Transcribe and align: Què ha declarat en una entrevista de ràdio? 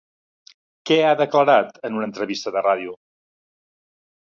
Què 0.89 0.97
ha 1.09 1.19
declarat 1.19 1.77
en 1.91 1.99
una 2.01 2.09
entrevista 2.11 2.55
de 2.57 2.65
ràdio? 2.71 2.99